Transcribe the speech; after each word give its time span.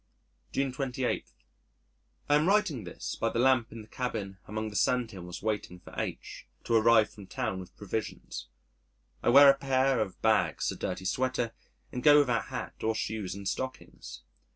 June 0.51 0.71
28. 0.71 1.29
I 2.27 2.35
am 2.35 2.47
writing 2.47 2.85
this 2.85 3.15
by 3.15 3.29
the 3.29 3.37
lamp 3.37 3.71
in 3.71 3.83
the 3.83 3.87
cabin 3.87 4.39
among 4.47 4.71
the 4.71 4.75
sandhills 4.75 5.43
waiting 5.43 5.79
for 5.79 5.93
H 5.95 6.47
to 6.63 6.73
arrive 6.73 7.11
from 7.11 7.27
town 7.27 7.59
with 7.59 7.77
provisions. 7.77 8.47
I 9.21 9.29
wear 9.29 9.47
a 9.47 9.55
pair 9.59 9.99
of 9.99 10.19
bags, 10.23 10.71
a 10.71 10.75
dirty 10.75 11.05
sweater, 11.05 11.53
and 11.91 12.01
go 12.01 12.17
without 12.17 12.45
hat 12.45 12.81
or 12.83 12.95
shoes 12.95 13.35
and 13.35 13.47
stockings. 13.47 14.23